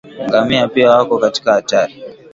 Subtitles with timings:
[0.27, 2.03] ngamia pia wako katika hatari